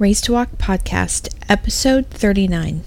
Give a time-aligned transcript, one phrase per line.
[0.00, 2.82] Raised to Walk Podcast, Episode 39.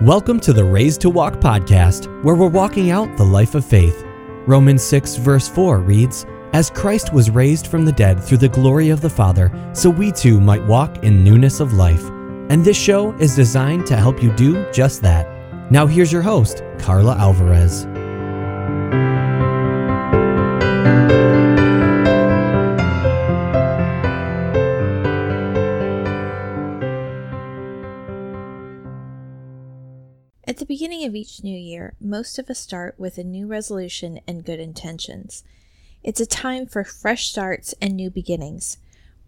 [0.00, 4.02] Welcome to the Raised to Walk podcast, where we're walking out the life of faith.
[4.46, 8.88] Romans 6, verse 4 reads As Christ was raised from the dead through the glory
[8.88, 12.08] of the Father, so we too might walk in newness of life.
[12.48, 15.70] And this show is designed to help you do just that.
[15.70, 17.86] Now, here's your host, Carla Alvarez.
[31.06, 35.44] Of each new year, most of us start with a new resolution and good intentions.
[36.02, 38.78] It's a time for fresh starts and new beginnings.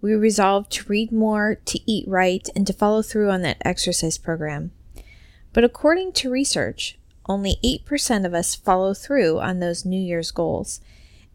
[0.01, 4.19] We resolve to read more, to eat right, and to follow through on that exercise
[4.19, 4.73] program.
[5.53, 10.81] But according to research, only 8% of us follow through on those New Year's goals,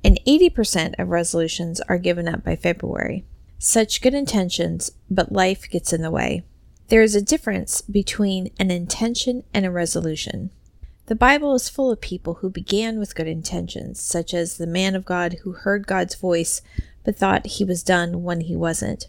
[0.04, 3.26] and 80% of resolutions are given up by February.
[3.60, 6.44] Such good intentions, but life gets in the way.
[6.90, 10.52] There is a difference between an intention and a resolution.
[11.06, 14.96] The Bible is full of people who began with good intentions, such as the man
[14.96, 16.62] of God who heard God's voice
[17.04, 19.08] but thought he was done when he wasn't,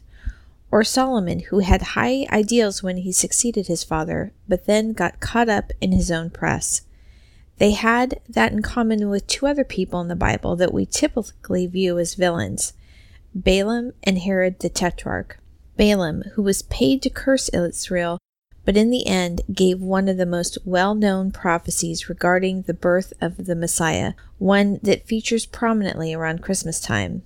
[0.71, 5.49] or Solomon who had high ideals when he succeeded his father but then got caught
[5.49, 6.83] up in his own press.
[7.59, 11.67] They had that in common with two other people in the Bible that we typically
[11.67, 12.73] view as villains
[13.35, 15.39] Balaam and Herod the Tetrarch.
[15.77, 18.19] Balaam, who was paid to curse Israel,
[18.65, 23.13] but in the end gave one of the most well known prophecies regarding the birth
[23.21, 27.23] of the Messiah, one that features prominently around Christmas time.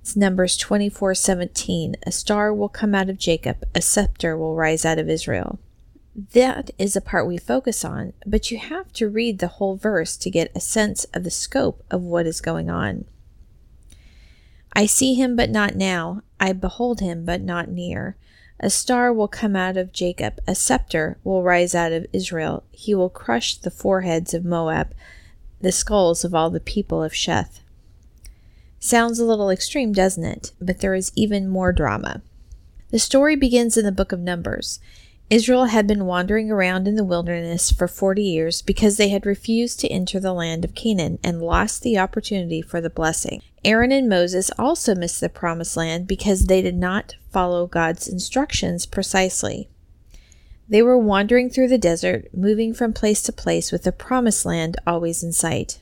[0.00, 1.94] It's Numbers 24:17.
[2.04, 5.58] A star will come out of Jacob, a scepter will rise out of Israel.
[6.32, 10.16] That is the part we focus on, but you have to read the whole verse
[10.16, 13.04] to get a sense of the scope of what is going on.
[14.72, 16.22] I see him, but not now.
[16.40, 18.16] I behold him, but not near.
[18.60, 22.64] A star will come out of Jacob, a scepter will rise out of Israel.
[22.72, 24.94] He will crush the foreheads of Moab,
[25.60, 27.60] the skulls of all the people of Sheth.
[28.80, 30.52] Sounds a little extreme, doesn't it?
[30.60, 32.22] But there is even more drama.
[32.90, 34.80] The story begins in the book of Numbers.
[35.30, 39.78] Israel had been wandering around in the wilderness for forty years because they had refused
[39.80, 43.42] to enter the land of Canaan and lost the opportunity for the blessing.
[43.62, 48.86] Aaron and Moses also missed the promised land because they did not follow God's instructions
[48.86, 49.68] precisely.
[50.66, 54.76] They were wandering through the desert, moving from place to place with the promised land
[54.86, 55.80] always in sight.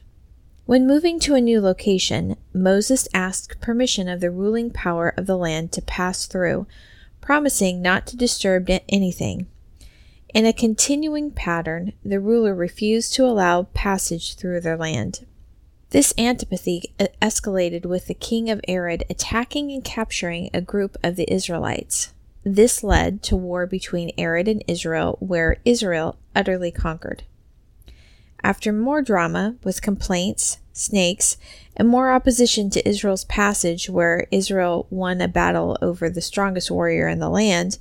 [0.64, 5.36] When moving to a new location, Moses asked permission of the ruling power of the
[5.36, 6.66] land to pass through,
[7.26, 9.48] promising not to disturb anything.
[10.32, 15.26] In a continuing pattern, the ruler refused to allow passage through their land.
[15.90, 21.28] This antipathy escalated with the king of Arad attacking and capturing a group of the
[21.28, 22.14] Israelites.
[22.44, 27.24] This led to war between Arad and Israel, where Israel utterly conquered.
[28.44, 31.36] After more drama, with complaints, snakes,
[31.76, 37.08] and more opposition to Israel's passage, where Israel won a battle over the strongest warrior
[37.08, 37.78] in the land,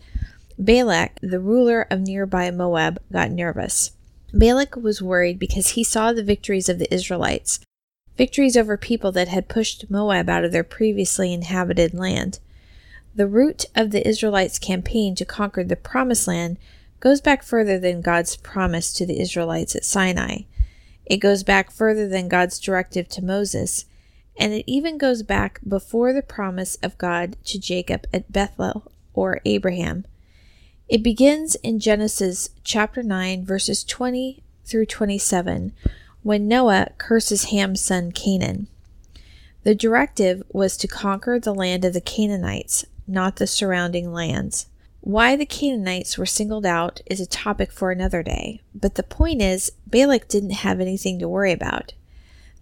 [0.58, 3.92] Balak, the ruler of nearby Moab, got nervous.
[4.34, 7.60] Balak was worried because he saw the victories of the Israelites,
[8.18, 12.40] victories over people that had pushed Moab out of their previously inhabited land.
[13.16, 16.58] The root of the Israelites' campaign to conquer the Promised Land
[17.00, 20.40] goes back further than God's promise to the Israelites at Sinai.
[21.06, 23.86] It goes back further than God's directive to Moses,
[24.38, 29.40] and it even goes back before the promise of God to Jacob at Bethel or
[29.46, 30.06] Abraham.
[30.88, 35.74] It begins in Genesis chapter 9, verses 20 through 27,
[36.22, 38.68] when Noah curses Ham's son Canaan.
[39.64, 44.68] The directive was to conquer the land of the Canaanites, not the surrounding lands.
[45.06, 49.40] Why the Canaanites were singled out is a topic for another day, but the point
[49.40, 51.94] is, Balak didn't have anything to worry about.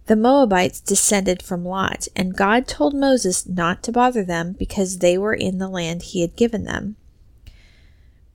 [0.08, 5.16] The Moabites descended from Lot, and God told Moses not to bother them because they
[5.16, 6.96] were in the land he had given them.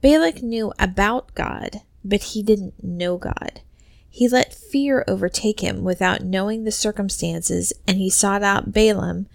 [0.02, 3.62] Balak knew about God, but he didn't know God.
[4.10, 9.28] He let fear overtake him without knowing the circumstances, and he sought out Balaam,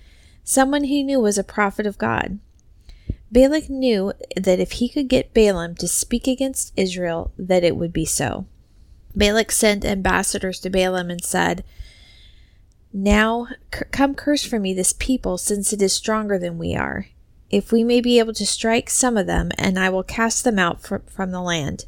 [0.42, 2.40] someone he knew was a prophet of God.
[3.34, 7.92] Balak knew that if he could get Balaam to speak against Israel, that it would
[7.92, 8.46] be so.
[9.16, 11.64] Balak sent ambassadors to Balaam and said,
[12.92, 13.48] Now
[13.90, 17.08] come curse for me this people, since it is stronger than we are.
[17.50, 20.60] If we may be able to strike some of them, and I will cast them
[20.60, 21.86] out from, from the land.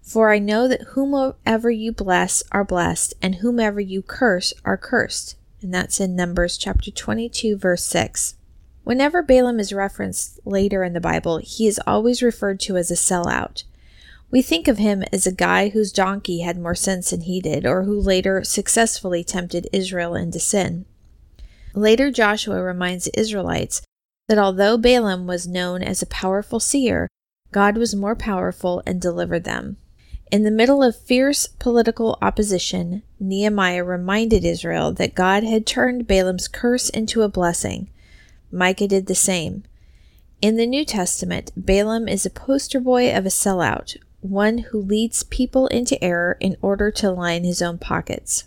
[0.00, 5.34] For I know that whomever you bless are blessed, and whomever you curse are cursed.
[5.60, 8.36] And that's in Numbers chapter 22, verse 6.
[8.84, 12.94] Whenever Balaam is referenced later in the Bible, he is always referred to as a
[12.94, 13.64] sellout.
[14.30, 17.64] We think of him as a guy whose donkey had more sense than he did,
[17.64, 20.84] or who later successfully tempted Israel into sin.
[21.74, 23.82] Later, Joshua reminds the Israelites
[24.28, 27.08] that although Balaam was known as a powerful seer,
[27.52, 29.76] God was more powerful and delivered them.
[30.30, 36.48] In the middle of fierce political opposition, Nehemiah reminded Israel that God had turned Balaam's
[36.48, 37.88] curse into a blessing.
[38.54, 39.64] Micah did the same.
[40.40, 45.24] In the New Testament, Balaam is a poster boy of a sellout, one who leads
[45.24, 48.44] people into error in order to line his own pockets.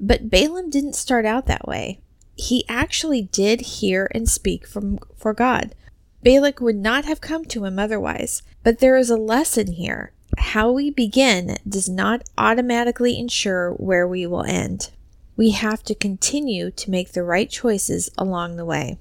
[0.00, 2.00] But Balaam didn't start out that way.
[2.34, 5.74] He actually did hear and speak from for God.
[6.22, 8.42] Balak would not have come to him otherwise.
[8.62, 10.12] But there is a lesson here.
[10.38, 14.90] How we begin does not automatically ensure where we will end.
[15.36, 18.98] We have to continue to make the right choices along the way.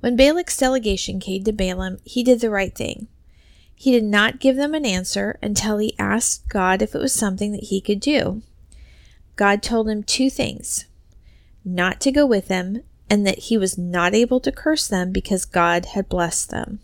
[0.00, 3.08] When Balak's delegation came to Balaam, he did the right thing.
[3.74, 7.52] He did not give them an answer until he asked God if it was something
[7.52, 8.42] that he could do.
[9.36, 10.86] God told him two things
[11.64, 15.44] not to go with them, and that he was not able to curse them because
[15.44, 16.80] God had blessed them.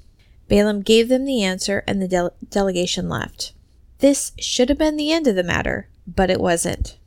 [0.49, 3.53] Balaam gave them the answer, and the de- delegation left.
[3.99, 6.99] This should have been the end of the matter, but it wasn't.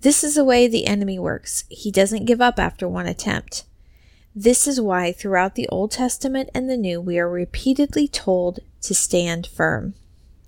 [0.00, 1.64] This is the way the enemy works.
[1.68, 3.64] He doesn't give up after one attempt.
[4.34, 8.94] This is why throughout the Old Testament and the New we are repeatedly told to
[8.94, 9.94] stand firm.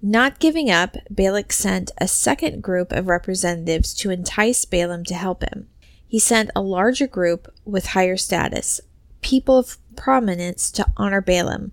[0.01, 5.43] Not giving up, Balak sent a second group of representatives to entice Balaam to help
[5.43, 5.69] him.
[6.07, 8.81] He sent a larger group with higher status,
[9.21, 11.73] people of prominence, to honor Balaam.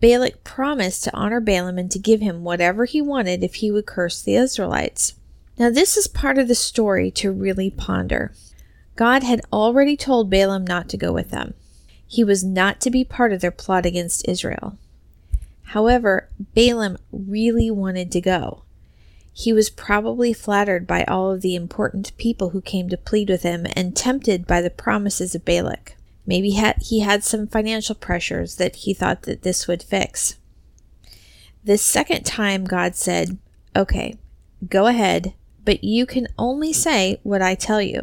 [0.00, 3.86] Balak promised to honor Balaam and to give him whatever he wanted if he would
[3.86, 5.14] curse the Israelites.
[5.58, 8.32] Now, this is part of the story to really ponder.
[9.00, 11.54] God had already told Balaam not to go with them.
[12.06, 14.76] He was not to be part of their plot against Israel.
[15.68, 18.64] However, Balaam really wanted to go.
[19.32, 23.42] He was probably flattered by all of the important people who came to plead with
[23.42, 25.96] him and tempted by the promises of Balak.
[26.26, 26.50] Maybe
[26.82, 30.36] he had some financial pressures that he thought that this would fix.
[31.64, 33.38] This second time, God said,
[33.74, 34.18] Okay,
[34.68, 35.32] go ahead,
[35.64, 38.02] but you can only say what I tell you.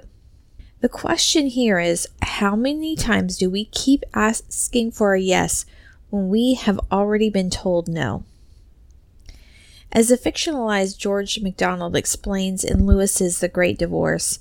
[0.79, 5.65] The question here is how many times do we keep asking for a yes
[6.11, 8.23] when we have already been told no?
[9.91, 14.37] As the fictionalized George MacDonald explains in Lewis's The Great Divorce,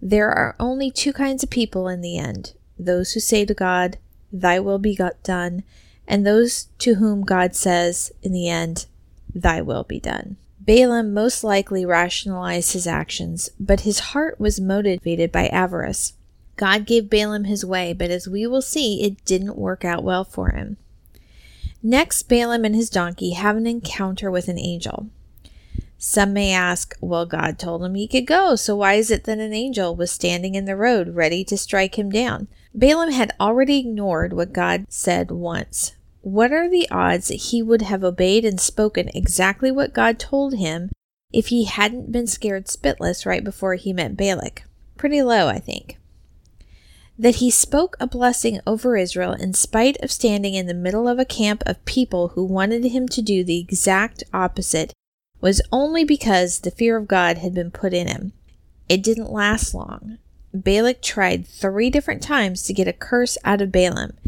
[0.00, 3.98] there are only two kinds of people in the end those who say to God,
[4.32, 5.64] Thy will be done,
[6.06, 8.86] and those to whom God says, in the end,
[9.34, 10.36] Thy will be done.
[10.70, 16.12] Balaam most likely rationalized his actions, but his heart was motivated by avarice.
[16.54, 20.22] God gave Balaam his way, but as we will see, it didn't work out well
[20.22, 20.76] for him.
[21.82, 25.08] Next, Balaam and his donkey have an encounter with an angel.
[25.98, 29.38] Some may ask, well, God told him he could go, so why is it that
[29.38, 32.46] an angel was standing in the road ready to strike him down?
[32.72, 35.96] Balaam had already ignored what God said once.
[36.22, 40.54] What are the odds that he would have obeyed and spoken exactly what God told
[40.54, 40.90] him
[41.32, 44.64] if he hadn't been scared spitless right before he met Balak?
[44.96, 45.96] Pretty low, I think.
[47.18, 51.18] That he spoke a blessing over Israel in spite of standing in the middle of
[51.18, 54.92] a camp of people who wanted him to do the exact opposite
[55.40, 58.32] was only because the fear of God had been put in him.
[58.88, 60.18] It didn't last long.
[60.52, 64.18] Balak tried three different times to get a curse out of Balaam.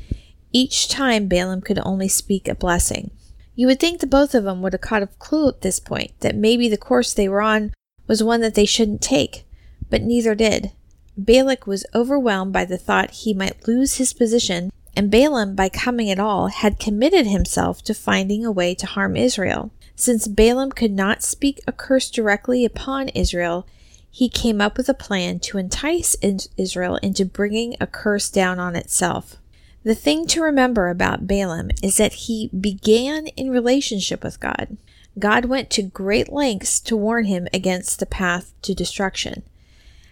[0.52, 3.10] Each time, Balaam could only speak a blessing.
[3.54, 6.12] You would think the both of them would have caught a clue at this point
[6.20, 7.72] that maybe the course they were on
[8.06, 9.46] was one that they shouldn't take,
[9.90, 10.72] but neither did.
[11.16, 16.10] Balak was overwhelmed by the thought he might lose his position, and Balaam, by coming
[16.10, 19.70] at all, had committed himself to finding a way to harm Israel.
[19.94, 23.66] Since Balaam could not speak a curse directly upon Israel,
[24.10, 26.16] he came up with a plan to entice
[26.56, 29.36] Israel into bringing a curse down on itself.
[29.84, 34.76] The thing to remember about Balaam is that he began in relationship with God.
[35.18, 39.42] God went to great lengths to warn him against the path to destruction.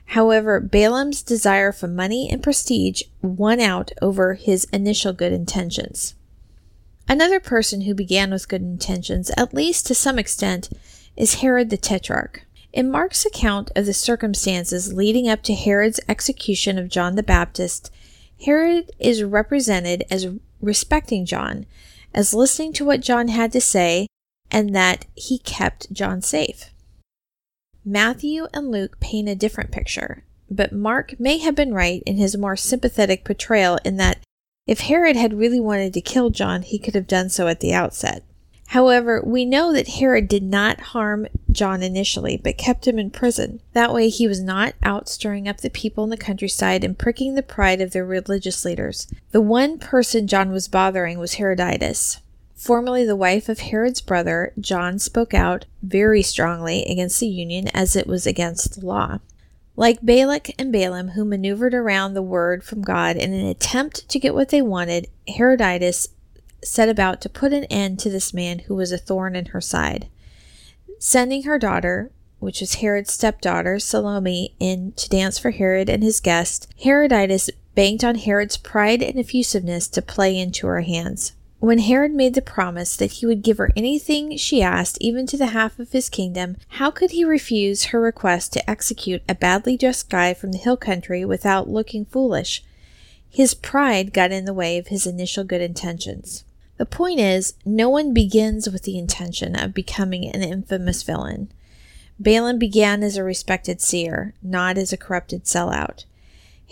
[0.07, 6.15] However, Balaam's desire for money and prestige won out over his initial good intentions.
[7.09, 10.69] Another person who began with good intentions, at least to some extent,
[11.17, 12.45] is Herod the Tetrarch.
[12.73, 17.93] In Mark's account of the circumstances leading up to Herod's execution of John the Baptist,
[18.45, 20.29] Herod is represented as
[20.61, 21.67] respecting John,
[22.15, 24.07] as listening to what John had to say,
[24.51, 26.71] and that he kept John safe.
[27.85, 32.37] Matthew and Luke paint a different picture, but Mark may have been right in his
[32.37, 34.19] more sympathetic portrayal in that
[34.67, 37.73] If Herod had really wanted to kill John, he could have done so at the
[37.73, 38.23] outset.
[38.71, 43.61] However, we know that Herod did not harm John initially, but kept him in prison.
[43.73, 47.35] That way, he was not out stirring up the people in the countryside and pricking
[47.35, 49.09] the pride of their religious leaders.
[49.33, 52.21] The one person John was bothering was Herodias.
[52.55, 57.97] Formerly the wife of Herod's brother, John spoke out very strongly against the union as
[57.97, 59.19] it was against the law.
[59.75, 64.21] Like Balak and Balaam, who maneuvered around the word from God in an attempt to
[64.21, 66.11] get what they wanted, Herodias
[66.63, 69.61] set about to put an end to this man who was a thorn in her
[69.61, 70.09] side.
[70.99, 76.21] Sending her daughter, which was Herod's stepdaughter, Salome, in to dance for Herod and his
[76.21, 81.33] guest, Herodias banked on Herod's pride and effusiveness to play into her hands.
[81.61, 85.37] When Herod made the promise that he would give her anything she asked, even to
[85.37, 89.77] the half of his kingdom, how could he refuse her request to execute a badly
[89.77, 92.65] dressed guy from the hill country without looking foolish?
[93.29, 96.45] His pride got in the way of his initial good intentions.
[96.81, 101.53] The point is, no one begins with the intention of becoming an infamous villain.
[102.19, 106.07] Balaam began as a respected seer, not as a corrupted sellout.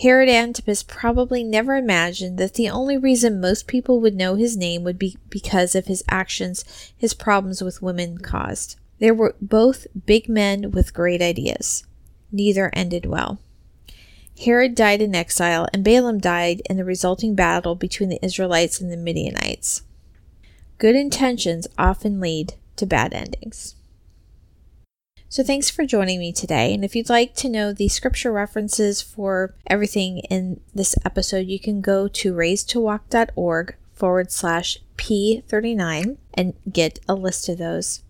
[0.00, 4.82] Herod Antipas probably never imagined that the only reason most people would know his name
[4.82, 6.64] would be because of his actions
[6.96, 8.76] his problems with women caused.
[9.00, 11.84] They were both big men with great ideas.
[12.32, 13.40] Neither ended well.
[14.42, 18.90] Herod died in exile, and Balaam died in the resulting battle between the Israelites and
[18.90, 19.82] the Midianites.
[20.78, 23.74] Good intentions often lead to bad endings.
[25.28, 26.72] So thanks for joining me today.
[26.72, 31.58] And if you'd like to know the scripture references for everything in this episode, you
[31.58, 38.04] can go to raisedtowalk.org forward slash P39 and get a list of those.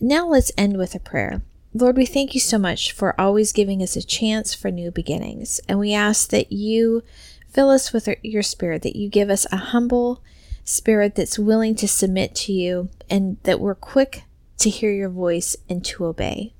[0.00, 1.42] Now let's end with a prayer.
[1.74, 5.60] Lord, we thank you so much for always giving us a chance for new beginnings.
[5.68, 7.02] And we ask that you
[7.48, 10.22] fill us with your spirit, that you give us a humble
[10.66, 14.24] spirit that's willing to submit to you, and that we're quick
[14.58, 16.52] to hear your voice and to obey.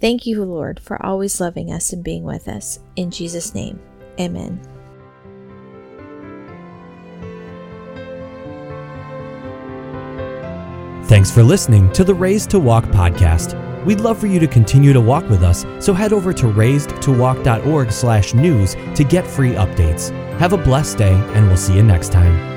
[0.00, 2.80] Thank you, Lord, for always loving us and being with us.
[2.96, 3.80] In Jesus' name,
[4.20, 4.60] amen.
[11.04, 13.62] Thanks for listening to the Raised to Walk podcast.
[13.84, 17.92] We'd love for you to continue to walk with us, so head over to raisedtowalk.org
[17.92, 20.10] slash news to get free updates.
[20.38, 22.55] Have a blessed day, and we'll see you next time.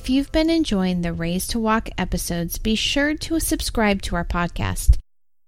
[0.00, 4.24] If you've been enjoying the Raised to Walk episodes, be sure to subscribe to our
[4.24, 4.96] podcast.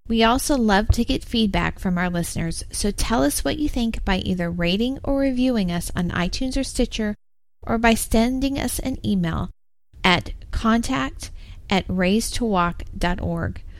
[0.07, 4.05] We also love to get feedback from our listeners, so tell us what you think
[4.05, 7.15] by either rating or reviewing us on iTunes or Stitcher,
[7.63, 9.49] or by sending us an email
[10.05, 11.31] at contact
[11.71, 13.63] at raisedtowalk.org